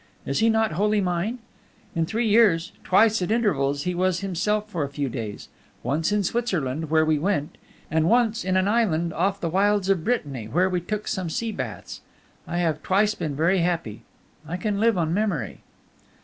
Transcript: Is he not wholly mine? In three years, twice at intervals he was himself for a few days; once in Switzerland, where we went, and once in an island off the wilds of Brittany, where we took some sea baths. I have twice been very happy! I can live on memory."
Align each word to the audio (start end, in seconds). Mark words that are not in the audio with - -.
Is 0.25 0.39
he 0.39 0.49
not 0.49 0.71
wholly 0.71 0.99
mine? 0.99 1.37
In 1.93 2.07
three 2.07 2.27
years, 2.27 2.71
twice 2.83 3.21
at 3.21 3.29
intervals 3.29 3.83
he 3.83 3.93
was 3.93 4.21
himself 4.21 4.67
for 4.67 4.83
a 4.83 4.89
few 4.89 5.09
days; 5.09 5.47
once 5.83 6.11
in 6.11 6.23
Switzerland, 6.23 6.89
where 6.89 7.05
we 7.05 7.19
went, 7.19 7.55
and 7.91 8.09
once 8.09 8.43
in 8.43 8.57
an 8.57 8.67
island 8.67 9.13
off 9.13 9.39
the 9.39 9.47
wilds 9.47 9.89
of 9.89 10.03
Brittany, 10.03 10.47
where 10.47 10.69
we 10.71 10.81
took 10.81 11.07
some 11.07 11.29
sea 11.29 11.51
baths. 11.51 12.01
I 12.47 12.57
have 12.57 12.81
twice 12.81 13.13
been 13.13 13.35
very 13.35 13.59
happy! 13.59 14.01
I 14.47 14.57
can 14.57 14.79
live 14.79 14.97
on 14.97 15.13
memory." 15.13 15.59